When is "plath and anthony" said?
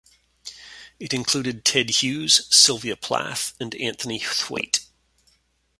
2.95-4.17